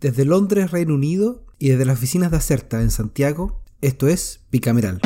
[0.00, 5.00] Desde Londres, Reino Unido, y desde las oficinas de Acerta en Santiago, esto es Bicameral.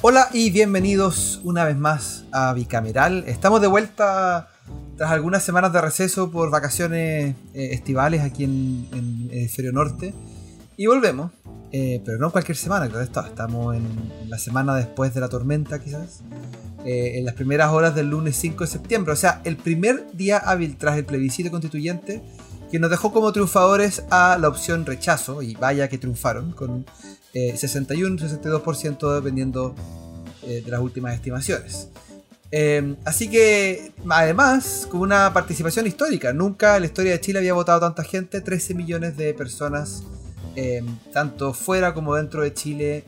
[0.00, 3.24] Hola y bienvenidos una vez más a Bicameral.
[3.26, 4.48] Estamos de vuelta
[4.96, 10.14] tras algunas semanas de receso por vacaciones eh, estivales aquí en, el hemisferio norte.
[10.78, 11.30] Y volvemos,
[11.72, 16.22] eh, pero no cualquier semana, claro, estamos en la semana después de la tormenta quizás.
[16.84, 19.12] Eh, en las primeras horas del lunes 5 de septiembre.
[19.12, 22.22] O sea, el primer día hábil tras el plebiscito constituyente
[22.70, 26.86] que nos dejó como triunfadores a la opción rechazo, y vaya que triunfaron, con
[27.34, 29.74] 61-62% dependiendo
[30.42, 31.88] eh, de las últimas estimaciones.
[32.50, 37.52] Eh, así que, además, con una participación histórica, nunca en la historia de Chile había
[37.54, 40.02] votado tanta gente, 13 millones de personas,
[41.12, 43.04] tanto fuera como dentro de Chile,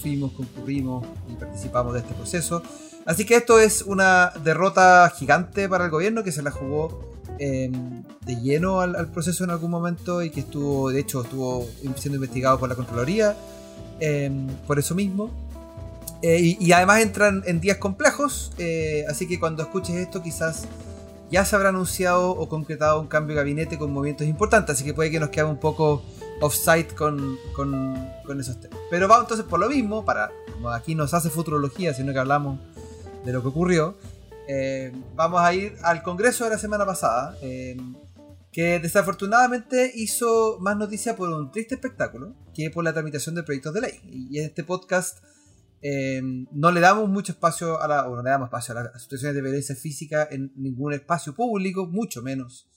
[0.00, 2.62] fuimos, concurrimos y participamos de este proceso.
[3.04, 8.02] Así que esto es una derrota gigante para el gobierno que se la jugó em,
[8.24, 11.66] de lleno al, proceso en algún momento y que estuvo, de hecho, estuvo
[11.96, 13.36] siendo investigado por la Contraloría
[13.98, 15.30] em, por eso mismo.
[16.22, 20.68] Eh, y, además entran en días complejos, eh, así que cuando escuches esto quizás
[21.32, 24.94] ya se habrá anunciado o concretado un cambio de gabinete con movimientos importantes, así que
[24.94, 26.04] puede que nos quede un poco
[26.42, 28.78] off-site con, con, con, esos temas.
[28.90, 32.58] Pero vamos entonces por lo mismo, para como aquí nos hace futurología, sino que hablamos
[33.24, 33.96] de lo que ocurrió,
[34.48, 37.76] eh, vamos a ir al Congreso de la semana pasada, eh,
[38.50, 43.72] que desafortunadamente hizo más noticia por un triste espectáculo que por la tramitación de proyectos
[43.72, 44.00] de ley.
[44.04, 45.24] Y en este podcast
[45.80, 49.02] eh, no le damos mucho espacio a la, o no le damos espacio a las
[49.02, 52.68] situaciones de violencia física en ningún espacio público, mucho menos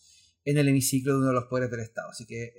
[0.45, 2.11] en el hemiciclo de uno de los poderes del Estado.
[2.11, 2.53] Así que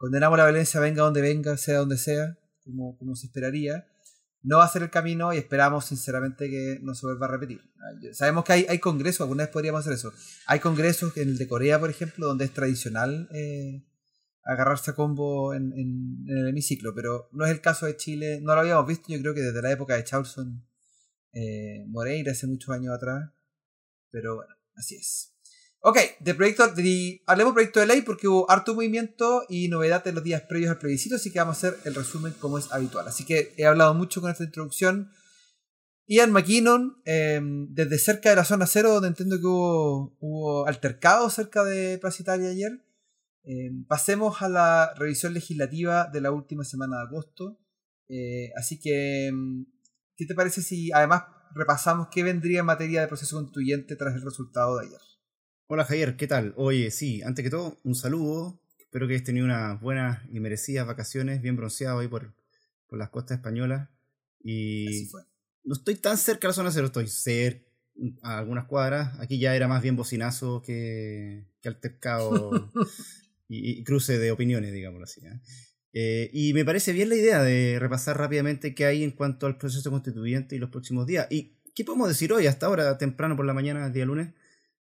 [0.00, 3.86] condenamos la violencia, venga donde venga, sea donde sea, como, se esperaría
[4.42, 7.60] no va a ser el camino y esperamos sinceramente que no se vuelva a repetir.
[8.14, 10.14] Sabemos que hay, hay congresos, alguna vez podríamos hacer eso.
[10.46, 13.84] Hay congresos, en el de Corea, por ejemplo, donde es tradicional eh,
[14.42, 18.40] agarrarse a combo en, el hemiciclo, pero no es el caso de Chile.
[18.40, 20.66] No lo habíamos visto, yo creo que desde la época de Charlson
[21.34, 23.30] eh, Moreira, hace muchos años atrás.
[24.10, 25.29] Pero bueno, así es.
[25.82, 30.14] Ok, de proyecto, de, hablemos proyecto de ley porque hubo harto movimiento y novedad en
[30.14, 33.08] los días previos al plebiscito, así que vamos a hacer el resumen como es habitual.
[33.08, 35.10] Así que he hablado mucho con esta introducción.
[36.06, 41.30] Ian McKinnon, em, desde cerca de la zona cero, donde entiendo que hubo, hubo altercado
[41.30, 42.84] cerca de Plaza ayer.
[43.44, 47.58] Em, pasemos a la revisión legislativa de la última semana de agosto.
[48.08, 49.64] Eh, así que, em,
[50.16, 51.22] ¿qué te parece si además
[51.54, 55.09] repasamos qué vendría en materia de proceso constituyente tras el resultado de ayer?
[55.72, 56.52] Hola Javier, ¿qué tal?
[56.56, 58.60] Oye, sí, antes que todo, un saludo.
[58.76, 62.34] Espero que hayas tenido unas buenas y merecidas vacaciones, bien bronceado ahí por,
[62.88, 63.88] por las costas españolas.
[64.42, 65.08] Y
[65.62, 67.70] no estoy tan cerca de la zona cero, estoy cerca
[68.20, 69.16] a algunas cuadras.
[69.20, 72.50] Aquí ya era más bien bocinazo que, que altercado
[73.48, 75.24] y, cruce de opiniones, digámoslo así.
[75.24, 75.40] ¿eh?
[75.92, 79.56] Eh, y me parece bien la idea de repasar rápidamente qué hay en cuanto al
[79.56, 81.28] proceso constituyente y los próximos días.
[81.30, 84.34] ¿Y qué podemos decir hoy, hasta ahora, temprano por la mañana, día lunes?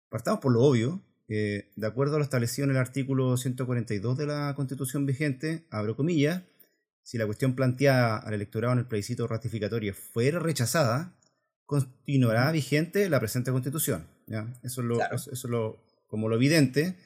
[0.08, 1.02] Partamos por lo obvio.
[1.28, 6.42] de acuerdo a lo establecido en el artículo 142 de la Constitución vigente, abro comillas,
[7.02, 11.16] si la cuestión planteada al electorado en el plebiscito ratificatorio fuera rechazada,
[11.64, 14.08] continuará vigente la presente Constitución.
[14.62, 16.96] Eso es, lo, eso es lo, como lo evidente.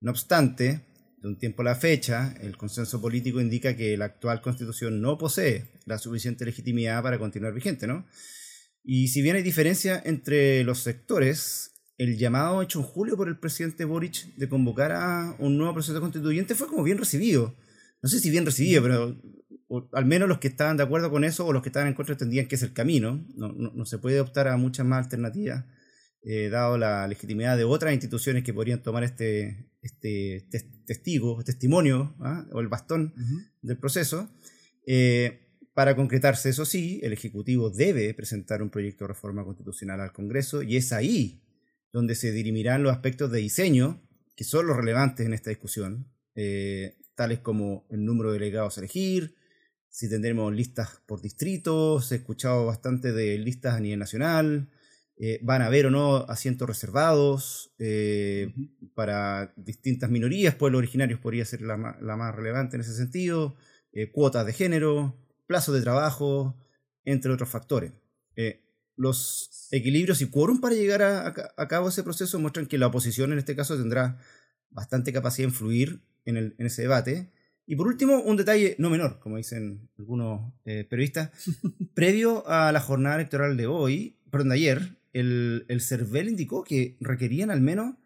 [0.00, 0.82] No obstante,
[1.18, 5.16] de un tiempo a la fecha, el consenso político indica que la actual Constitución no
[5.16, 8.06] posee la suficiente legitimidad para continuar vigente, ¿no?
[8.84, 13.38] Y si bien hay diferencia entre los sectores, el llamado hecho en julio por el
[13.38, 17.54] presidente Boric de convocar a un nuevo proceso constituyente fue como bien recibido.
[18.02, 19.16] No sé si bien recibido, pero
[19.92, 22.12] al menos los que estaban de acuerdo con eso o los que estaban en contra
[22.12, 23.26] entendían que es el camino.
[23.34, 25.64] No, se puede optar a muchas más alternativas,
[26.22, 30.46] eh, dado la legitimidad de otras instituciones que podrían tomar este, este
[30.84, 32.46] testigo, testimonio ¿ah?
[32.52, 33.14] o el bastón
[33.62, 34.30] del proceso.
[34.86, 40.12] Eh, para concretarse, eso sí, el Ejecutivo debe presentar un proyecto de reforma constitucional al
[40.12, 41.42] Congreso y es ahí
[41.96, 44.02] donde se dirimirán los aspectos de diseño
[44.36, 48.82] que son los relevantes en esta discusión, eh, tales como el número de delegados a
[48.82, 49.34] elegir,
[49.88, 54.68] si tendremos listas por distritos, he escuchado bastante de listas a nivel nacional,
[55.16, 58.52] eh, van a haber o no asientos reservados eh,
[58.94, 63.56] para distintas minorías, pueblos originarios podría ser la, más relevante en ese sentido,
[64.12, 66.62] cuotas de género, plazo de trabajo,
[67.06, 67.92] entre otros factores
[68.96, 73.38] los equilibrios y quórum para llegar a, cabo ese proceso muestran que la oposición en
[73.38, 74.18] este caso tendrá
[74.70, 77.30] bastante capacidad de influir en, ese debate.
[77.66, 81.30] Y por último, un detalle no menor, como dicen algunos eh, periodistas,
[81.94, 86.96] previo a la jornada electoral de hoy, perdón, de ayer, el, el CERVEL indicó que
[87.00, 87.96] requerían al menos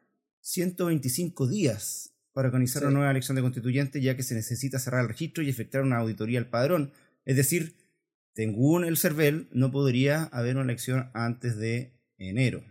[0.40, 5.08] 125 días para organizar una nueva elección de constituyente, ya que se necesita cerrar el
[5.08, 6.92] registro y efectuar una auditoría al padrón.
[7.24, 7.74] Es decir,
[8.40, 12.64] según el CERVEL, no podría haber una elección antes de enero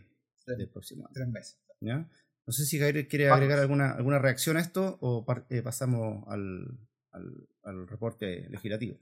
[0.48, 1.14] del próximo año.
[1.14, 1.60] Tres meses.
[1.80, 6.80] No sé si Jair quiere agregar alguna, alguna reacción a esto o eh, pasamos al,
[7.12, 9.00] al, reporte legislativo.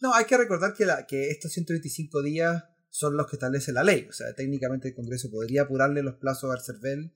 [0.00, 3.84] No, hay que recordar que, la, que estos 125 días son los que establece la
[3.84, 4.08] ley.
[4.10, 7.14] O sea, técnicamente el Congreso podría apurarle los plazos al CERVEL,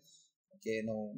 [0.61, 1.11] que no,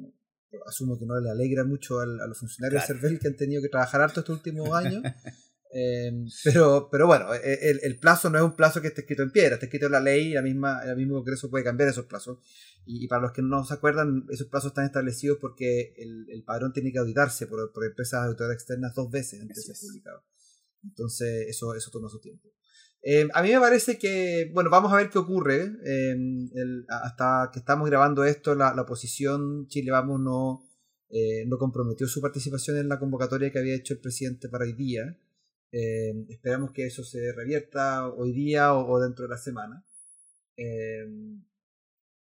[0.65, 3.69] asumo que no le alegra mucho a los funcionarios del CERVEL que han tenido que
[3.69, 5.03] trabajar harto estos últimos años.
[5.73, 6.11] Eh,
[6.43, 9.31] pero, pero bueno, e, el, el, plazo no es un plazo que esté escrito en
[9.31, 12.05] piedra, está escrito en la ley y la misma, el mismo Congreso puede cambiar esos
[12.05, 12.39] plazos.
[12.85, 16.71] Y, para los que no se acuerdan, esos plazos están establecidos porque el, el padrón
[16.71, 20.23] tiene que auditarse por, por empresas auditoras externas dos veces antes de ser publicado.
[20.83, 22.49] Entonces, eso, eso toma su tiempo.
[23.01, 25.71] Eh, a mí me parece que, bueno, vamos a ver qué ocurre.
[25.85, 26.15] Eh,
[26.89, 30.63] hasta que estamos grabando esto, la, la oposición Chile Vamos no,
[31.09, 34.73] eh, no comprometió su participación en la convocatoria que había hecho el presidente para hoy
[34.73, 35.17] día.
[35.71, 39.85] Esperamos que eso se revierta hoy día o, dentro de la semana.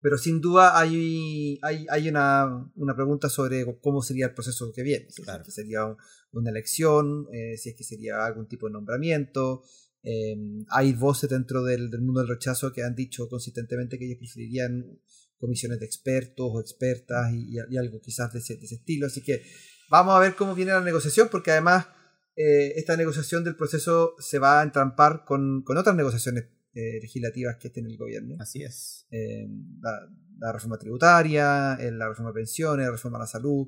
[0.02, 4.84] pero sin duda hay, hay, hay una, una, pregunta sobre cómo sería el proceso que
[4.84, 5.08] viene.
[5.10, 5.86] Si es que sería
[6.32, 7.28] una elección,
[7.58, 9.64] si es que sería algún tipo de nombramiento,
[10.08, 15.00] Em, hay voces dentro del, mundo del rechazo que han dicho consistentemente que ellos preferirían
[15.40, 19.08] comisiones de expertos o expertas y, algo quizás de ese, estilo.
[19.08, 19.42] Así que
[19.90, 21.88] vamos a ver cómo viene la negociación, porque además
[22.36, 27.70] eh, esta negociación del proceso se va a entrampar con, otras negociaciones eh, legislativas que
[27.70, 28.36] tiene el gobierno.
[28.40, 29.08] Así es.
[29.10, 33.68] Em, la, reforma tributaria, eh, la reforma de pensiones, la reforma a la salud.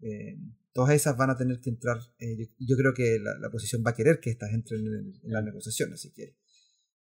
[0.00, 1.98] Em, todas esas van a tener que entrar.
[2.18, 5.42] Eh, yo, creo que la, la, oposición va a querer que estas entren en, la
[5.42, 6.36] negociación, así que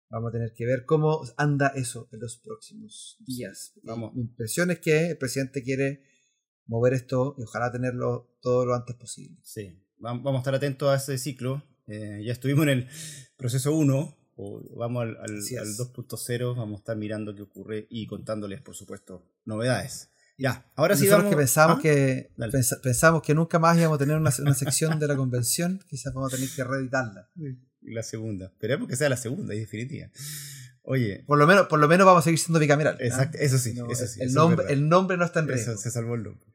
[0.09, 3.73] vamos a tener que ver cómo anda eso en los próximos días.
[3.81, 4.13] Vamos.
[4.13, 6.03] Mi impresión es que el presidente quiere
[6.67, 9.39] mover esto y ojalá tenerlo todo lo antes posible.
[9.41, 11.63] Sí, vamos a estar atentos a ese ciclo.
[11.87, 12.87] Eh, ya estuvimos en el
[13.37, 18.61] proceso 1, o vamos al, al 2.0, vamos a estar mirando qué ocurre y contándoles,
[18.61, 20.09] por supuesto, novedades.
[20.37, 21.29] Ya, ahora sí vamos.
[21.29, 21.81] que pensamos, ¿Ah?
[21.81, 22.29] que
[22.83, 26.31] pensamos que nunca más íbamos a tener una, una sección de la convención, quizás vamos
[26.31, 27.29] a tener que reeditarla.
[27.81, 28.47] La segunda.
[28.47, 30.09] Esperemos que sea la segunda y definitiva.
[30.83, 31.23] Oye.
[31.25, 32.97] Por lo menos, por lo menos vamos a seguir siendo bicameral.
[32.99, 34.21] Exacto, eso sí, eso sí.
[34.21, 35.75] El, nombre, el nombre no está en riesgo.
[35.75, 36.45] se salvó el nombre.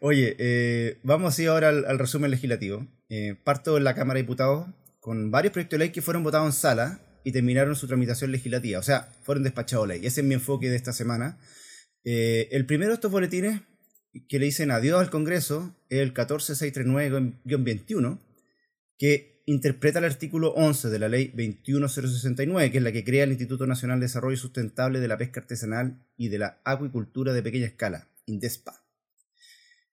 [0.00, 2.86] Oye, eh, vamos así ahora al, resumen legislativo.
[3.08, 4.68] Eh, parto en la Cámara de Diputados
[5.00, 8.78] con varios proyectos de ley que fueron votados en sala y terminaron su tramitación legislativa.
[8.78, 10.00] O sea, fueron despachados ley.
[10.04, 11.38] Ese es mi enfoque de esta semana.
[12.04, 13.62] Eh, el primero de estos boletines
[14.28, 18.20] que le dicen adiós al Congreso es el 14639-21,
[18.98, 23.30] que interpreta el artículo 11 de la ley 21069, que es la que crea el
[23.30, 27.66] Instituto Nacional de Desarrollo Sustentable de la Pesca Artesanal y de la Acuicultura de Pequeña
[27.66, 28.85] Escala, INDESPA.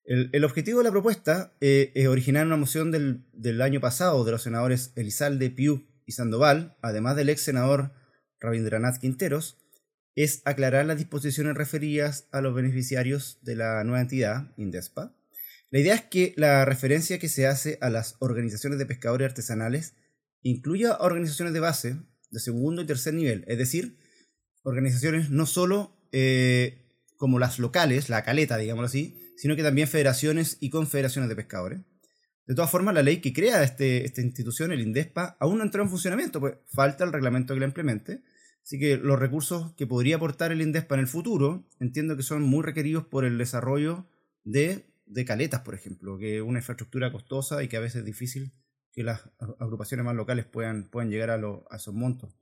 [0.05, 4.31] El, objetivo de la propuesta eh, es originar una moción del, del, año pasado de
[4.31, 7.93] los senadores Elizalde, Piu y Sandoval, además del ex senador
[8.41, 9.57] Rabindranath Quinteros,
[10.15, 15.15] es aclarar las disposiciones referidas a los beneficiarios de la nueva entidad, INDESPA.
[15.71, 19.95] La idea es que la referencia que se hace a las organizaciones de pescadores artesanales
[20.41, 21.97] incluya organizaciones de base,
[22.29, 23.97] de segundo y tercer nivel, es decir,
[24.63, 26.82] organizaciones no solo eh,
[27.17, 31.81] como las locales, la caleta, digámoslo así, sino que también federaciones y confederaciones de pescadores.
[32.45, 35.81] De todas formas, la ley que crea este, esta institución, el INDESPA, aún no entró
[35.81, 38.21] en funcionamiento, pues falta el reglamento que la implemente,
[38.63, 42.43] Así que los recursos que podría aportar el INDESPA en el futuro entiendo que son
[42.43, 44.07] muy requeridos por el desarrollo
[44.45, 44.85] de,
[45.25, 48.53] caletas, por ejemplo, que es una infraestructura costosa y que a veces es difícil
[48.93, 49.29] que las
[49.59, 52.33] agrupaciones más locales puedan, puedan llegar a, esos montos.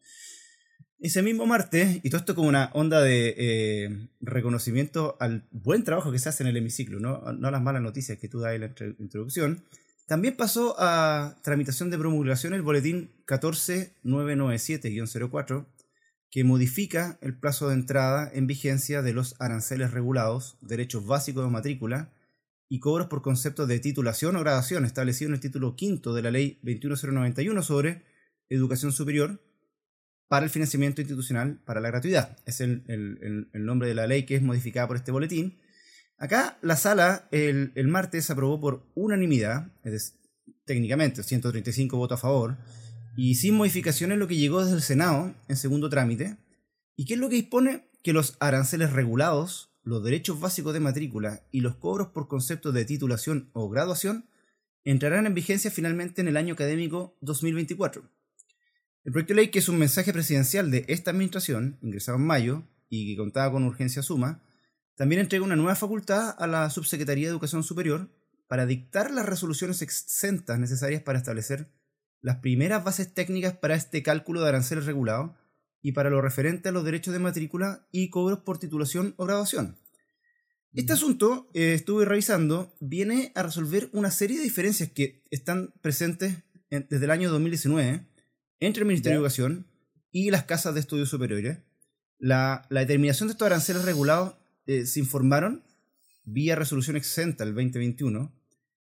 [1.01, 6.11] Ese mismo martes, y todo esto como una onda de eh, reconocimiento al buen trabajo
[6.11, 8.61] que se hace en el hemiciclo, no, no las malas noticias que tú das en
[8.61, 9.63] la introducción,
[10.05, 15.65] también pasó a tramitación de promulgación el boletín 14997-04,
[16.29, 21.49] que modifica el plazo de entrada en vigencia de los aranceles regulados, derechos básicos de
[21.49, 22.13] matrícula
[22.69, 26.29] y cobros por concepto de titulación o graduación establecido en el título quinto de la
[26.29, 28.03] Ley 21091 sobre
[28.49, 29.41] educación superior
[30.31, 32.37] para el financiamiento institucional para la gratuidad.
[32.45, 35.59] Es el, nombre de la ley que es modificada por este boletín.
[36.17, 40.15] Acá la sala el, martes aprobó por unanimidad, es
[40.63, 42.57] técnicamente 135 votos a favor,
[43.17, 46.37] y sin modificaciones lo que llegó desde el Senado en segundo trámite.
[46.95, 47.89] ¿Y qué es lo que dispone?
[48.01, 52.85] Que los aranceles regulados, los derechos básicos de matrícula y los cobros por concepto de
[52.85, 54.29] titulación o graduación
[54.85, 58.20] entrarán en vigencia finalmente en el año académico 2024.
[59.03, 62.67] El proyecto de ley, que es un mensaje presidencial de esta administración, ingresado en mayo
[62.87, 64.43] y que contaba con urgencia suma,
[64.95, 68.11] también entrega una nueva facultad a la Subsecretaría de Educación Superior
[68.47, 71.71] para dictar las resoluciones exentas necesarias para establecer
[72.21, 75.31] las primeras bases técnicas para este cálculo de aranceles regulados
[75.81, 79.79] y para lo referente a los derechos de matrícula y cobros por titulación o graduación.
[80.73, 86.43] Este asunto, eh, estuve revisando, viene a resolver una serie de diferencias que están presentes
[86.69, 88.10] desde el año 2019
[88.61, 89.67] entre el Ministerio de Educación
[90.11, 91.59] y las casas de estudios superiores.
[92.17, 94.35] La, determinación de estos aranceles regulados
[94.67, 95.65] eh, se informaron
[96.23, 98.33] vía resolución exenta el 2021,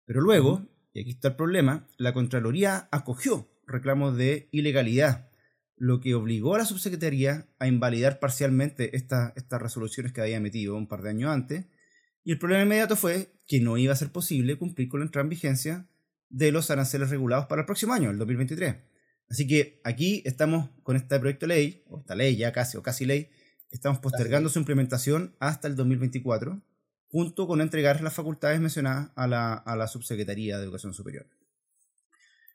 [0.04, 5.30] pero luego, y aquí está el problema, la Contraloría acogió reclamos de ilegalidad,
[5.76, 10.88] lo que obligó a la subsecretaría a invalidar parcialmente estas resoluciones que había emitido un
[10.88, 11.66] par de años antes,
[12.24, 15.22] y el problema inmediato fue que no iba a ser posible cumplir con la entrada
[15.24, 15.88] en vigencia
[16.28, 18.87] de los aranceles regulados para el próximo año, el 2023.
[19.30, 22.82] Así que aquí estamos con este proyecto de ley, o esta ley ya casi, o
[22.82, 23.28] casi ley,
[23.70, 26.62] estamos postergando su implementación hasta el 2024,
[27.08, 31.26] junto con entregar las facultades mencionadas a la, Subsecretaría de Educación Superior.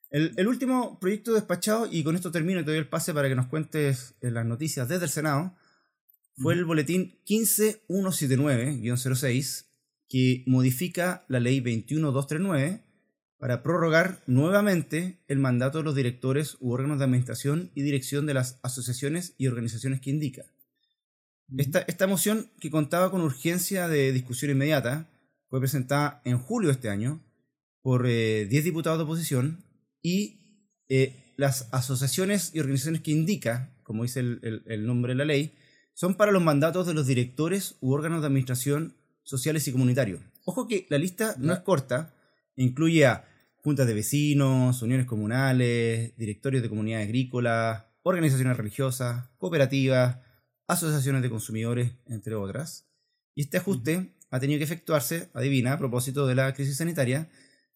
[0.10, 3.36] El, último proyecto despachado, y con esto termino y te doy el pase para que
[3.36, 5.56] nos cuentes eh, las noticias desde el Senado,
[6.38, 9.66] fue el boletín 15179-06,
[10.10, 12.83] que modifica la ley 21239
[13.44, 18.34] para prorrogar nuevamente el mandato de los directores u órganos de administración y dirección de
[18.34, 20.46] las asociaciones y organizaciones que indica.
[21.58, 25.10] Esta, esta moción, que contaba con urgencia de discusión inmediata,
[25.50, 27.22] fue presentada en julio de este año
[27.82, 29.66] por 10 eh, diputados de oposición
[30.02, 35.54] y eh, las asociaciones y organizaciones que indica, como dice el, nombre de la ley,
[35.94, 40.22] son para los mandatos de los directores u órganos de administración sociales y comunitarios.
[40.46, 42.14] Ojo que la lista no es corta,
[42.56, 43.33] incluye a
[43.64, 50.18] juntas de vecinos, uniones comunales, directorios de comunidades agrícolas, organizaciones religiosas, cooperativas,
[50.68, 52.90] asociaciones de consumidores, entre otras.
[53.36, 57.30] Y este ajuste ha tenido que efectuarse, adivina, a propósito de la crisis sanitaria,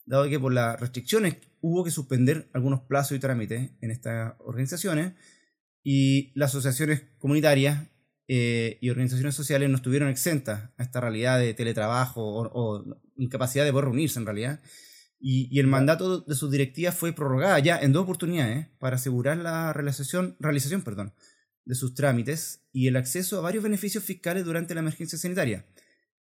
[0.05, 5.13] dado que por las restricciones hubo que suspender algunos plazos y trámites en estas organizaciones
[5.83, 7.87] y las asociaciones comunitarias
[8.27, 13.63] eh, y organizaciones sociales no estuvieron exentas a esta realidad de teletrabajo o, o incapacidad
[13.63, 14.59] de poder reunirse en realidad
[15.19, 19.73] y, el mandato de sus directivas fue prorrogada ya en dos oportunidades para asegurar la
[19.73, 21.13] realización, realización perdón,
[21.65, 25.65] de sus trámites y el acceso a varios beneficios fiscales durante la emergencia sanitaria.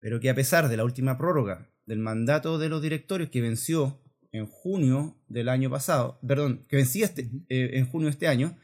[0.01, 4.01] Pero que a pesar de la última prórroga del mandato de los directorios que venció
[4.33, 8.57] en junio del año pasado, perdón, que vencía este, eh, en junio de este año,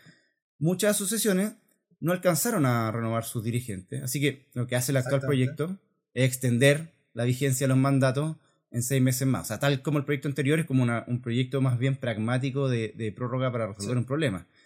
[0.59, 1.55] muchas asociaciones
[2.01, 4.03] no alcanzaron a renovar sus dirigentes.
[4.03, 5.79] Así que lo que hace el actual proyecto
[6.15, 8.37] es extender la vigencia de los mandatos
[8.71, 9.43] en seis meses más.
[9.43, 13.13] O sea, tal como el proyecto anterior es como un proyecto más bien pragmático de,
[13.17, 14.47] prórroga para resolver un problema.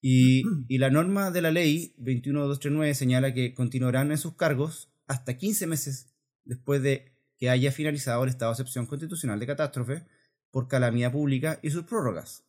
[0.00, 0.44] Y,
[0.78, 6.14] la norma de la ley 21239 señala que continuarán en sus cargos hasta 15 meses
[6.44, 10.04] después de que haya finalizado el estado de excepción constitucional de catástrofe
[10.52, 12.44] por calamidad pública y sus prórrogas.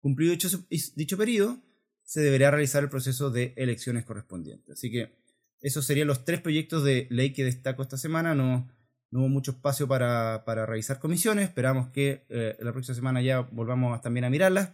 [0.00, 0.48] Cumplido dicho,
[0.96, 1.60] dicho periodo,
[2.04, 4.70] se deberá realizar el proceso de elecciones correspondientes.
[4.70, 5.14] Así que
[5.60, 8.34] esos serían los tres proyectos de ley que destaco esta semana.
[8.34, 8.66] No,
[9.14, 11.44] no hubo mucho espacio para, realizar comisiones.
[11.44, 14.72] Esperamos que eh, la próxima semana ya volvamos también a mirarlas.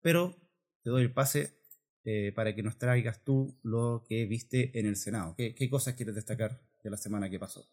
[0.00, 0.36] Pero
[0.84, 1.58] te doy el pase
[2.04, 5.34] eh, para que nos traigas tú lo que viste en el Senado.
[5.36, 7.68] ¿Qué, cosas quieres destacar de la semana que pasó?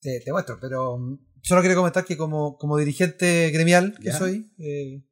[0.00, 5.04] te muestro, pero mm, solo quiero comentar que como, como dirigente gremial que soy, eh,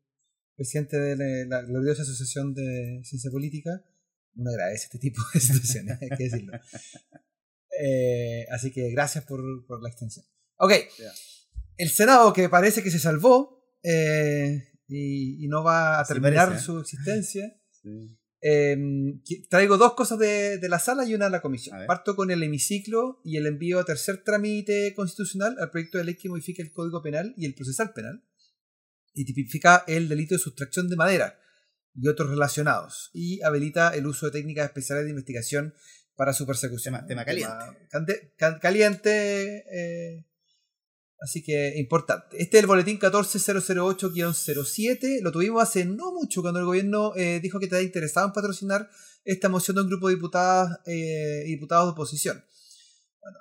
[0.57, 3.85] presidente de la, gloriosa Asociación de Ciencia Política,
[4.35, 6.59] no agradece este tipo de situaciones, hay que decirlo.
[7.83, 10.25] Eh, así que gracias por, por la extensión.
[10.57, 10.73] Ok.
[11.77, 16.59] El Senado que parece que se salvó eh, y, no va a terminar ¿eh?
[16.59, 17.57] su existencia.
[18.43, 19.21] Em,
[19.51, 21.77] traigo dos cosas de, de, la sala y una de la comisión.
[21.87, 26.17] Parto con el hemiciclo y el envío a tercer trámite constitucional al proyecto de ley
[26.17, 28.25] que modifica el Código Penal y el procesal penal
[29.13, 31.39] y tipifica el delito de sustracción de madera
[31.95, 35.75] y otros relacionados y habilita el uso de técnicas especiales de investigación
[36.21, 37.00] para su persecución.
[37.09, 38.35] Tema, caliente.
[38.61, 39.65] caliente.
[39.73, 40.27] Eh,
[41.19, 42.37] así que importante.
[42.39, 45.23] Este es el boletín 14008-07.
[45.23, 48.91] Lo tuvimos hace no mucho cuando el gobierno eh, dijo que estaba interesado en patrocinar
[49.25, 52.45] esta moción de un grupo de diputadas eh, diputados de oposición.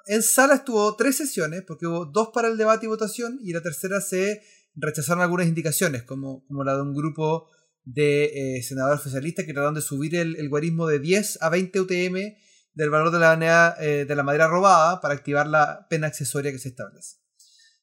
[0.08, 3.62] en sala estuvo tres sesiones, porque hubo dos para el debate y votación, y la
[3.62, 4.42] tercera se
[4.76, 7.50] rechazaron algunas indicaciones, como, como la de un grupo
[7.84, 12.38] de senadores oficialistas que trataron de subir el, el guarismo de 10 a 20 UTM
[12.80, 16.50] del valor de la, madera, eh, de la madera robada para activar la pena accesoria
[16.50, 17.18] que se establece.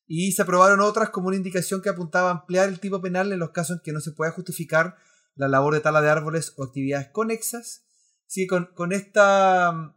[0.07, 3.39] Y se aprobaron otras como una indicación que apuntaba a ampliar el tipo penal en
[3.39, 4.97] los casos en que no se pueda justificar
[5.35, 7.85] la labor de tala de árboles o actividades conexas.
[8.27, 9.95] Sí, con, con esta mm,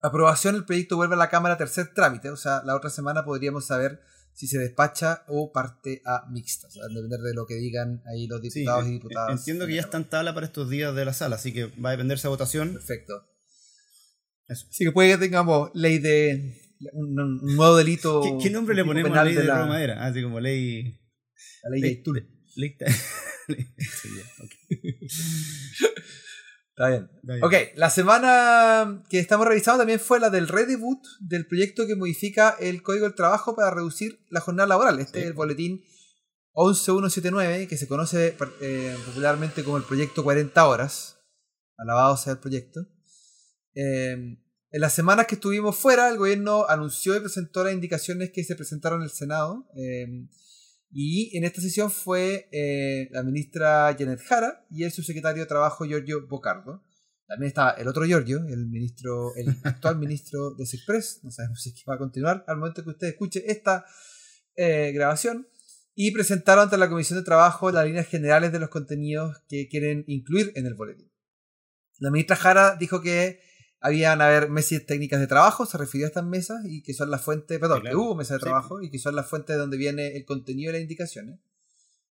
[0.00, 3.26] aprobación el proyecto vuelve a la Cámara a tercer trámite, o sea, la otra semana
[3.26, 4.00] podríamos saber
[4.32, 8.40] si se despacha o parte a mixtas, a depender de lo que digan ahí los
[8.40, 9.38] diputados y diputadas.
[9.38, 11.90] Entiendo que ya está en tabla para estos días de la sala, así que va
[11.90, 12.72] a depender esa votación.
[12.72, 13.33] Perfecto.
[14.48, 16.60] Así que puede que tengamos ley de
[16.92, 18.22] un, nuevo delito.
[18.40, 20.04] ¿Qué, nombre le ponemos a ley de, la madera?
[20.04, 21.00] Así como ley.
[21.62, 22.28] La ley, de Tul.
[22.56, 22.76] Ley,
[26.76, 27.08] Está bien.
[27.42, 32.56] Ok, la semana que estamos revisando también fue la del redebut del proyecto que modifica
[32.58, 34.98] el Código del Trabajo para reducir la jornada laboral.
[34.98, 35.84] Este es el boletín
[36.54, 41.20] 11179, que se conoce eh, popularmente como el proyecto 40 horas.
[41.76, 42.80] Alabado sea el proyecto.
[43.74, 44.38] Eh,
[44.74, 48.56] en las semanas que estuvimos fuera, el gobierno anunció y presentó las indicaciones que se
[48.56, 49.68] presentaron en el Senado.
[49.76, 50.26] Eh,
[50.90, 55.84] y en esta sesión fue eh, la ministra Janet Jara y el subsecretario de Trabajo
[55.84, 56.82] Giorgio Bocardo.
[57.28, 61.20] También estaba el otro Giorgio, el ministro, el actual ministro de Sexpress.
[61.22, 63.84] No sabemos si va a continuar al momento que usted escuche esta
[64.56, 65.48] eh, grabación.
[65.94, 70.02] Y presentaron ante la Comisión de Trabajo las líneas generales de los contenidos que quieren
[70.08, 71.12] incluir en el boletín.
[72.00, 73.40] La ministra Jara dijo que
[73.84, 77.18] habían haber mesas técnicas de trabajo, se refirió a estas mesas y que son la
[77.18, 80.16] fuente, perdón, que hubo mesas de trabajo y que son la fuente de donde viene
[80.16, 81.38] el contenido y las indicaciones.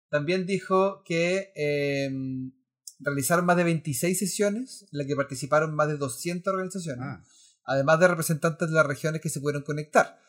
[0.09, 2.51] También dijo que em,
[2.99, 7.23] realizaron más de 26 sesiones en las que participaron más de 200 organizaciones, ah.
[7.63, 10.19] además de representantes de las regiones que se pudieron conectar.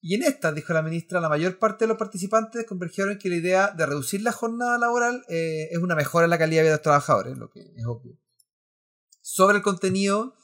[0.00, 3.28] Y en esta, dijo la ministra, la mayor parte de los participantes convergieron en que
[3.28, 6.64] la idea de reducir la jornada laboral eh, es una mejora en la calidad de
[6.64, 8.18] vida de los trabajadores, lo que es obvio.
[9.20, 10.34] Sobre el contenido,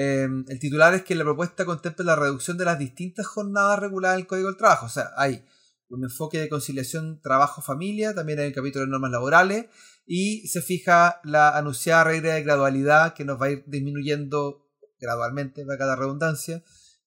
[0.00, 4.14] Em, el titular es que la propuesta contempla la reducción de las distintas jornadas reguladas
[4.14, 4.86] en el Código del Trabajo.
[4.86, 5.44] O sea, hay
[5.88, 9.66] un enfoque de conciliación trabajo-familia, también hay un capítulo de normas laborales
[10.06, 14.68] y se fija la anunciada regla de gradualidad que nos va a ir disminuyendo
[15.00, 16.62] gradualmente, para cada redundancia,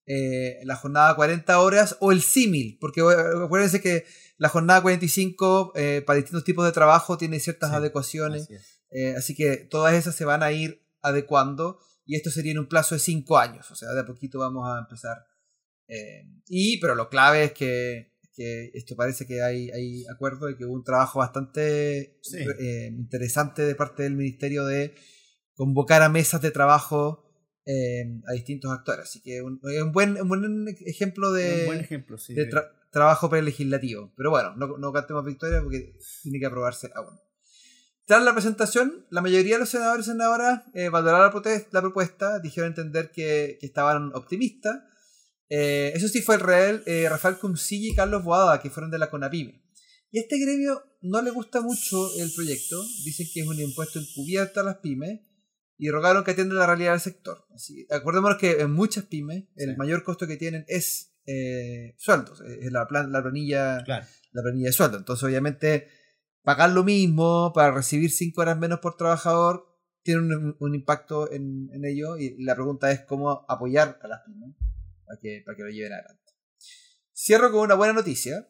[0.05, 4.03] eh, la jornada 40 horas o el símil, porque acuérdense que
[4.37, 8.49] la jornada 45 eh, para distintos tipos de trabajo tiene ciertas adecuaciones,
[8.89, 12.67] eh, así que todas esas se van a ir adecuando y esto sería en un
[12.67, 15.25] plazo de cinco años, o sea, de a poquito vamos a empezar.
[15.87, 20.57] Eh, y, pero lo clave es que, que, esto parece que hay, hay acuerdo y
[20.57, 24.95] que hubo un trabajo bastante eh, interesante de parte del ministerio de
[25.53, 27.25] convocar a mesas de trabajo
[27.65, 29.03] eh, a distintos actores.
[29.03, 29.59] Así que es un,
[29.91, 32.49] buen, un buen ejemplo de, buen ejemplo, sí, de
[32.91, 34.13] trabajo prelegislativo.
[34.15, 37.19] Pero bueno, no, no cantemos victoria porque tiene que aprobarse aún.
[38.11, 41.31] Tras la presentación, la mayoría de los senadores y senadoras eh, valoraron
[41.71, 44.81] la, propuesta, dijeron entender que, estaban optimistas.
[45.47, 48.99] Eh, eso sí fue el real eh, Rafael Cumcilla y Carlos Boada, que fueron de
[48.99, 49.63] la CONAPIME.
[50.11, 53.97] Y a este gremio no le gusta mucho el proyecto, dicen que es un impuesto
[53.97, 55.21] encubierto a las pymes
[55.77, 57.45] y rogaron que atiendan la realidad del sector.
[57.55, 61.13] Así, acordémonos que en muchas pymes el mayor costo que tienen es
[61.97, 64.97] sueldos, es la, la, planilla, la planilla de sueldo.
[64.97, 66.00] Entonces obviamente
[66.43, 69.67] pagar lo mismo para recibir 5 horas menos por trabajador
[70.03, 74.55] tiene un, impacto en, ello y la pregunta es cómo apoyar a las pymes
[75.05, 76.33] para que, para que lo lleven adelante.
[77.13, 78.47] Cierro con una buena noticia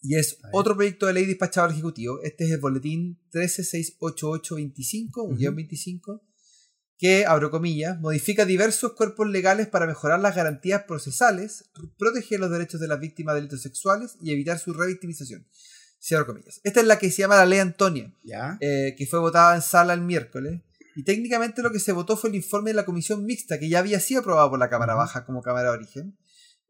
[0.00, 2.20] y es otro proyecto de ley despachado al Ejecutivo.
[2.22, 6.22] Este es el boletín 1368825, un guion 25,
[6.98, 12.80] que, abro comillas, modifica diversos cuerpos legales para mejorar las garantías procesales, proteger los derechos
[12.80, 15.46] de las víctimas de delitos sexuales y evitar su revictimización.
[16.00, 16.60] Cierro comillas.
[16.64, 18.12] Esta es la que se llama la ley Antonia,
[18.60, 20.60] eh, que fue votada en sala el miércoles.
[20.96, 23.80] Y técnicamente lo que se votó fue el informe de la comisión mixta, que ya
[23.80, 26.16] había sido aprobado por la Cámara Baja como Cámara de Origen.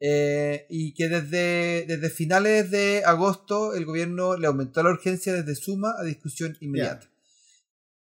[0.01, 5.55] Eh, y que desde, desde finales de agosto el gobierno le aumentó la urgencia desde
[5.55, 7.09] suma a discusión inmediata.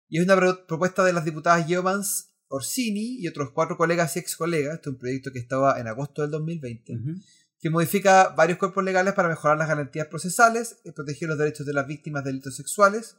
[0.10, 0.36] Y es una
[0.68, 4.76] propuesta de las diputadas Yeomans Orsini y otros cuatro colegas y ex colegas.
[4.76, 6.94] Este es un proyecto que estaba en agosto del 2020
[7.64, 11.72] que modifica varios cuerpos legales para mejorar las garantías procesales, eh, proteger los derechos de
[11.72, 13.16] las víctimas de delitos sexuales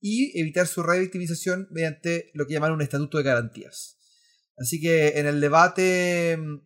[0.00, 3.98] y evitar su revictimización mediante lo que llaman un estatuto de garantías.
[4.56, 6.60] Así que en el debate mm,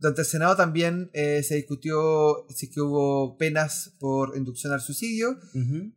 [0.00, 5.38] durante el Senado también eh, se discutió si que hubo penas por inducción al suicidio,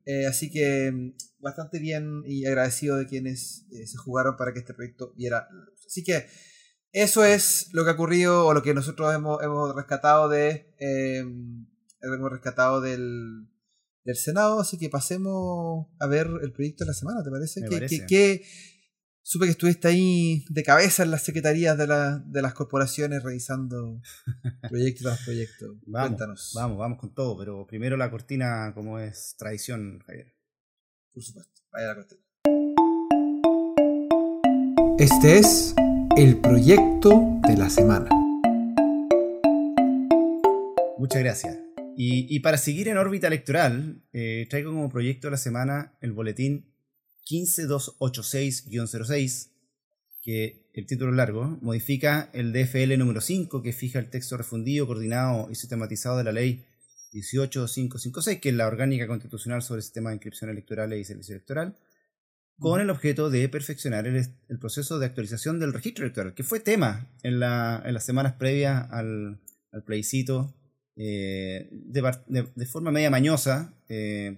[0.04, 4.73] eh, así que mm, bastante bien y agradecido de quienes se jugaron para que este
[4.73, 5.47] proyecto viera.
[5.88, 6.25] Así que
[6.91, 11.65] eso es lo que ha ocurrido o lo que nosotros hemos, hemos rescatado de em,
[12.01, 13.47] hemos rescatado del,
[14.04, 18.06] del, Senado, así que pasemos a ver el proyecto de la semana, ¿te parece?
[18.08, 18.43] ¿Qué,
[19.23, 24.01] supe que estuviste ahí de cabeza en las secretarías de, la, de las corporaciones revisando
[24.69, 25.80] proyecto tras proyecto.
[25.89, 26.51] Cuéntanos.
[26.56, 30.34] Vamos, vamos con todo, pero primero la cortina como es tradición, Javier.
[31.13, 32.21] Por supuesto, vaya la cortina.
[34.97, 35.73] Este es
[36.17, 38.10] el proyecto de la semana.
[40.97, 41.60] Muchas gracias.
[41.95, 46.74] Y, para seguir en órbita electoral, eh, traigo como proyecto de la semana el boletín
[47.30, 49.52] 15286-06,
[50.21, 55.50] que el título largo, modifica el DFL número 5, que fija el texto refundido, coordinado
[55.52, 56.65] y sistematizado de la ley
[57.13, 61.76] 18556, que es la orgánica constitucional sobre el sistema de inscripción electoral y servicio electoral,
[62.58, 67.12] con el objeto de perfeccionar el, proceso de actualización del registro electoral, que fue tema
[67.24, 69.42] en, las semanas previas al,
[69.86, 70.54] plebiscito,
[70.96, 74.38] eh, de, forma media mañosa, eh,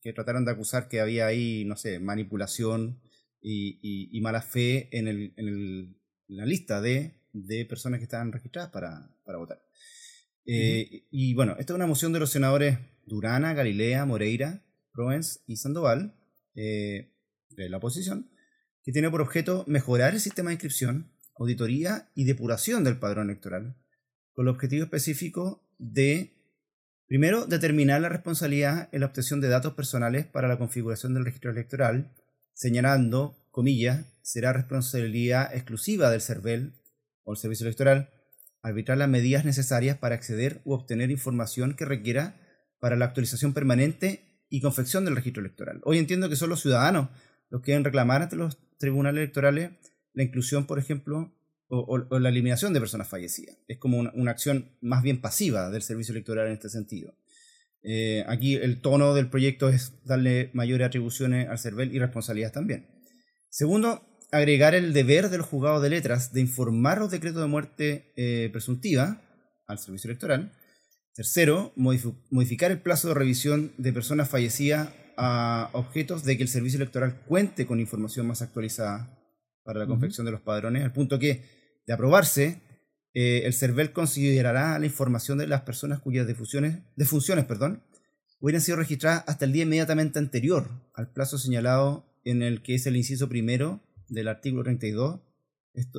[0.00, 3.00] que trataron de acusar que había ahí, no sé, manipulación
[3.42, 5.96] y, mala fe en,
[6.28, 7.20] la lista de,
[7.68, 9.62] personas que estaban registradas para, votar.
[10.46, 15.56] Eh, y bueno, esta es una moción de los senadores Durana, Galilea, Moreira, Provence y
[15.56, 16.14] Sandoval,
[17.56, 18.30] de la oposición,
[18.82, 23.76] que tiene por objeto mejorar el sistema de inscripción, auditoría y depuración del padrón electoral,
[24.32, 26.34] con el objetivo específico de,
[27.06, 31.50] primero, determinar la responsabilidad en la obtención de datos personales para la configuración del registro
[31.50, 32.14] electoral,
[32.54, 36.74] señalando, comillas, será responsabilidad exclusiva del CERVEL
[37.24, 38.10] o el Servicio Electoral
[38.62, 42.36] arbitrar las medidas necesarias para acceder u obtener información que requiera
[42.78, 45.80] para la actualización permanente y confección del registro electoral.
[45.84, 47.08] Hoy entiendo que son los ciudadanos
[47.52, 49.72] los que deben reclamar ante los tribunales electorales
[50.14, 51.36] la inclusión, por ejemplo,
[51.68, 53.56] o, la eliminación de personas fallecidas.
[53.68, 57.14] Es como una, acción más bien pasiva del servicio electoral en este sentido.
[57.82, 62.86] Eh, aquí el tono del proyecto es darle mayores atribuciones al CERVEL y responsabilidades también.
[63.50, 68.12] Segundo, agregar el deber de los juzgados de letras de informar los decretos de muerte
[68.16, 69.22] eh, presuntiva
[69.66, 70.52] al servicio electoral.
[71.14, 76.78] Tercero, modificar el plazo de revisión de personas fallecidas a objetos de que el servicio
[76.78, 79.18] electoral cuente con información más actualizada
[79.64, 81.44] para la confección de los padrones, al punto que,
[81.86, 82.62] de aprobarse,
[83.14, 87.82] eh, el CERVEL considerará la información de las personas cuyas defunciones, defunciones perdón,
[88.40, 92.86] hubieran sido registradas hasta el día inmediatamente anterior al plazo señalado en el que es
[92.86, 95.20] el inciso primero del artículo 32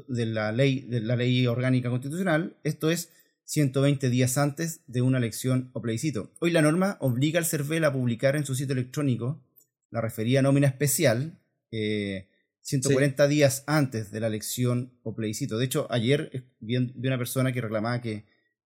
[0.07, 3.11] de, la ley, de la ley orgánica constitucional, esto es
[3.45, 6.33] 120 días antes de una elección o plebiscito.
[6.39, 9.43] Hoy la norma obliga al CERVEL a publicar en su sitio electrónico
[9.89, 15.57] la referida nómina especial 140 eh, días antes de la elección o plebiscito.
[15.57, 18.25] De hecho, ayer eh, vi, una persona que reclamaba que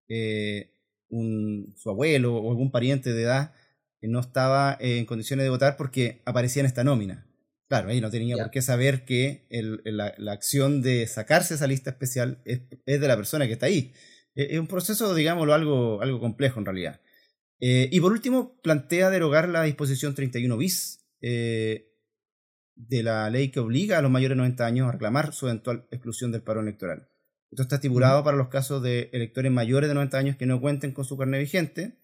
[0.09, 0.73] eh,
[1.09, 3.55] su abuelo o algún pariente de edad
[4.03, 7.27] no estaba en condiciones de votar porque aparecía en esta nómina.
[7.69, 9.47] Claro, ahí no tenía por qué saber que
[9.85, 13.93] la, acción de sacarse esa lista especial es de la persona que está ahí.
[14.37, 17.01] Eh, es un proceso, digámoslo, algo, algo complejo en realidad.
[17.59, 21.91] Eh, y por último, plantea derogar la disposición 31 bis eh,
[22.75, 25.87] de la ley que obliga a los mayores de 90 años a reclamar su eventual
[25.91, 27.09] exclusión del paro electoral.
[27.51, 30.93] Esto está estipulado para los casos de electores mayores de 90 años que no cuenten
[30.93, 31.99] con su carnet vigente,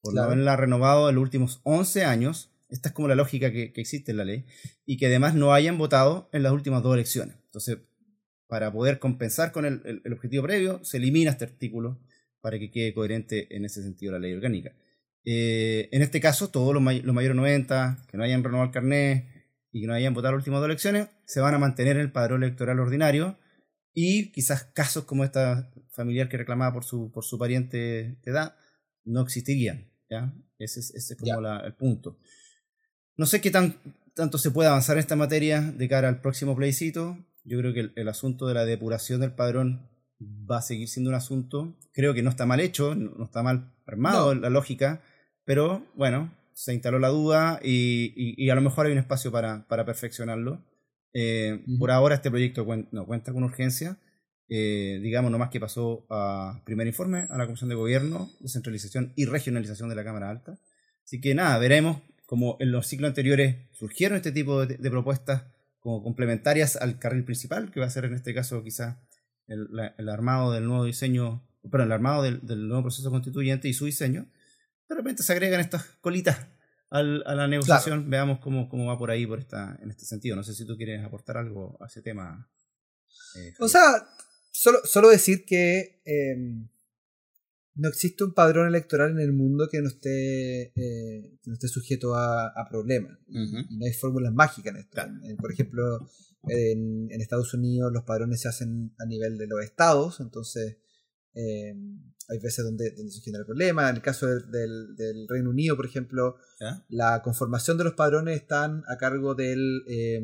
[0.00, 2.50] por no haberla renovado en los últimos 11 años.
[2.68, 4.46] Esta es como la lógica que, que existe en la ley.
[4.84, 7.36] Y que además no hayan votado en las últimas dos elecciones.
[7.44, 7.78] Entonces,
[8.48, 12.00] para poder compensar con el, objetivo previo, se elimina este artículo
[12.40, 14.72] para que quede coherente en ese sentido la ley orgánica.
[15.24, 19.26] Eh, en este caso, todos los, mayores mayores 90 que no hayan renovado el carnet
[19.70, 22.12] y que no hayan votado las últimas dos elecciones, se van a mantener en el
[22.12, 23.38] padrón electoral ordinario
[23.92, 28.54] y quizás casos como esta familiar que reclamaba por su, por su pariente de edad
[29.04, 29.90] no existirían.
[30.08, 30.32] ¿ya?
[30.58, 32.18] Ese es, como el punto.
[33.16, 33.76] No sé qué tan,
[34.14, 37.18] tanto se puede avanzar en esta materia de cara al próximo plebiscito.
[37.48, 39.88] Yo creo que el, asunto de la depuración del padrón
[40.20, 41.76] va a seguir siendo un asunto.
[41.92, 45.02] Creo que no está mal hecho, no, está mal armado la lógica,
[45.44, 50.64] pero bueno, se instaló la duda y, a lo mejor hay un espacio para, perfeccionarlo.
[51.14, 53.98] Eh, por ahora este proyecto no cuenta con urgencia.
[54.50, 59.26] Eh, digamos nomás que pasó a primer informe a la Comisión de Gobierno, Descentralización y
[59.26, 60.58] Regionalización de la Cámara Alta.
[61.04, 65.44] Así que nada, veremos como en los ciclos anteriores surgieron este tipo de propuestas
[65.80, 68.96] como complementarias al carril principal, que va a ser en este caso quizás
[69.46, 74.30] el, armado del nuevo diseño, pero el armado del, nuevo proceso constituyente y su diseño.
[74.88, 76.46] De repente se agregan estas colitas
[76.90, 80.36] a la negociación, veamos cómo, cómo va por ahí por esta, en este sentido.
[80.36, 82.50] No sé si tú quieres aportar algo a ese tema.
[83.36, 84.08] Eh, o sea,
[84.50, 86.68] solo, solo decir que em,
[87.78, 92.14] no existe un padrón electoral en el mundo que no esté, eh, no esté sujeto
[92.14, 93.18] a, problemas.
[93.28, 95.02] no hay fórmulas mágicas en esto.
[95.38, 95.82] por ejemplo,
[96.48, 100.78] en, Estados Unidos los padrones se hacen a nivel de los estados, entonces
[101.34, 101.74] eh,
[102.28, 103.88] hay veces donde, donde, se genera el problema.
[103.88, 106.36] En el caso del, Reino Unido, por ejemplo,
[106.88, 110.20] la conformación de los padrones están a cargo del, eh,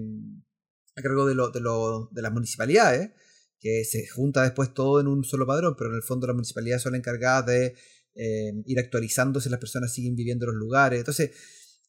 [0.97, 3.13] a cargo de, lo, de, lo, de las municipalidades,
[3.61, 6.83] que se junta después todo en un solo padrón, pero en el fondo las municipalidades
[6.83, 7.75] son las encargadas de
[8.15, 10.99] eh, ir actualizando si las personas siguen viviendo en los lugares.
[10.99, 11.31] Entonces,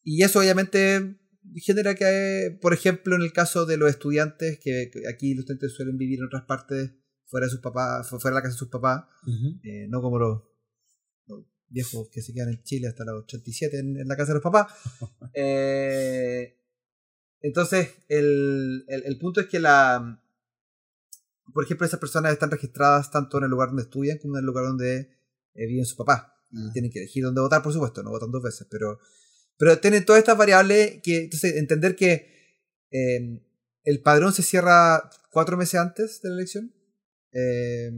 [0.02, 1.18] y eso obviamente
[1.56, 5.98] genera que, por ejemplo, en el caso de los estudiantes, que aquí los estudiantes suelen
[5.98, 6.92] vivir en otras partes
[7.26, 9.04] fuera de sus papás, fuera de la casa de sus papás,
[9.62, 10.42] eh, no como los,
[11.68, 14.42] viejos que se quedan en Chile hasta los 87 en, en la casa de los
[14.42, 14.72] papás.
[15.34, 16.56] eh,
[17.40, 20.22] entonces, el, el, punto es que la.
[21.56, 24.44] Por ejemplo, esas personas están registradas tanto en el lugar donde estudian como en el
[24.44, 25.08] lugar donde
[25.54, 26.24] eh, viven sus papás.
[26.50, 26.70] Y ah.
[26.70, 28.98] tienen que elegir dónde votar, por supuesto, no votan dos veces, pero.
[29.56, 31.24] Pero tienen todas estas variables que.
[31.24, 32.28] Entonces, entender que
[32.90, 33.42] eh,
[33.84, 36.74] el padrón se cierra cuatro meses antes de la elección.
[37.32, 37.90] Eh,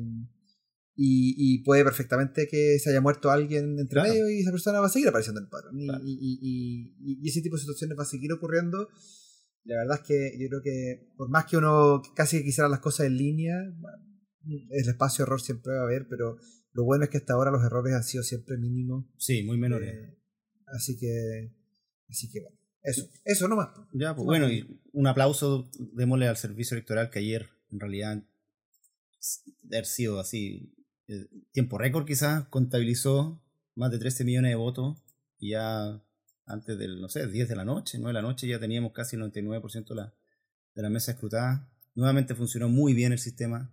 [0.95, 4.91] y, puede perfectamente que se haya muerto alguien entre medio y esa persona va a
[4.91, 5.75] seguir apareciendo en el padrón.
[6.05, 8.89] Y, y, ese tipo de situaciones va a seguir ocurriendo
[9.69, 13.07] la verdad es que yo creo que por más que uno casi quisiera las cosas
[13.07, 13.55] en línea,
[14.47, 16.39] el espacio error siempre va a haber, pero
[16.73, 19.05] lo bueno es que hasta ahora los errores han sido siempre mínimos.
[19.19, 19.95] Sí, muy menores.
[19.95, 20.19] Eh,
[20.75, 21.53] así que,
[22.09, 23.69] así que bueno, eso, eso nomás.
[23.93, 28.23] Ya, pues bueno, y un aplauso démosle al servicio electoral que ayer en realidad
[29.65, 30.75] de haber sido así,
[31.09, 34.97] eh, tiempo récord quizás, contabilizó más de 13 millones de votos
[35.39, 36.03] y ya
[36.49, 39.17] antes del, no sé, 10 de la noche, 9 de la noche, ya teníamos casi
[39.17, 40.15] el 99% de la,
[40.75, 41.71] de la mesa escrutada.
[41.95, 43.73] Nuevamente funcionó muy bien el sistema,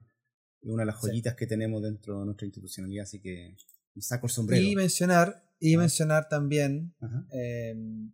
[0.61, 3.55] es una de las joyitas que tenemos dentro de nuestra institucionalidad, así que
[3.99, 4.63] saco el sombrero.
[4.63, 6.93] Y mencionar, y mencionar también,
[7.31, 8.11] em,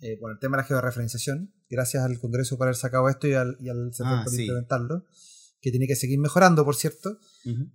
[0.00, 3.34] eh, bueno, el tema de la georreferenciación, gracias al Congreso por haber sacado esto y
[3.34, 5.06] al, y al ah, por implementarlo
[5.62, 7.18] que tiene que seguir mejorando, por cierto.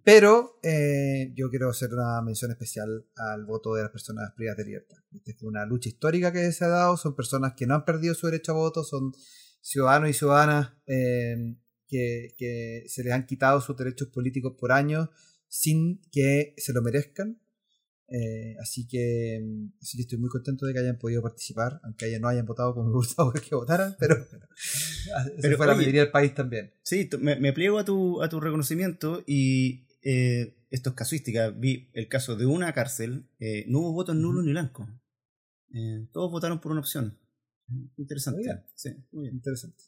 [0.03, 4.65] Pero eh, yo quiero hacer una mención especial al voto de las personas privadas de
[4.65, 4.97] libertad.
[5.13, 8.13] Esta es una lucha histórica que se ha dado, son personas que no han perdido
[8.13, 9.13] su derecho a voto, son
[9.61, 11.55] ciudadanos y ciudadanas eh,
[11.87, 15.07] que, que, se les han quitado sus derechos políticos por años
[15.47, 17.41] sin que se lo merezcan.
[18.09, 19.45] Eh, así, que,
[19.81, 22.93] sí estoy muy contento de que hayan podido participar, aunque no hayan votado como me
[22.93, 24.15] gustaba que votaran, pero,
[25.41, 26.73] pero fue la mayoría del país también.
[26.83, 31.49] Sí, me, me, pliego a tu, a tu reconocimiento y eh, esto es casuística.
[31.49, 34.87] Vi el caso de una cárcel, eh, no hubo votos nulos ni blancos.
[35.73, 37.17] Eh, todos votaron por una opción.
[37.97, 38.63] Interesante.
[38.73, 39.35] Sí, muy bien.
[39.35, 39.83] Interesante.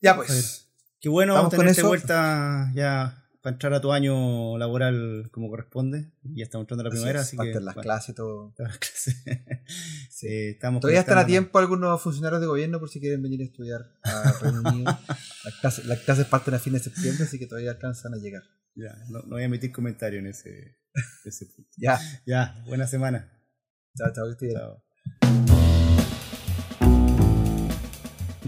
[0.00, 0.68] Ya pues.
[1.00, 6.10] Qué bueno tenerte vuelta ya para entrar a tu año laboral como corresponde.
[6.22, 7.60] Ya estamos entrando a la primavera, así, que.
[7.60, 8.54] las clases, todo.
[10.08, 13.44] sí, estamos Todavía están a tiempo algunos funcionarios de gobierno por si quieren venir a
[13.44, 14.84] estudiar a Reino Unido.
[15.44, 18.44] las, clases, las clases parten a fines de septiembre, así que todavía alcanzan a llegar.
[18.76, 20.78] Ya, no, voy a emitir comentarios en ese,
[21.26, 21.70] ese punto.
[21.76, 22.00] ya.
[22.24, 23.30] Ya, buena semana.
[23.94, 25.43] Chao, chao, Chao.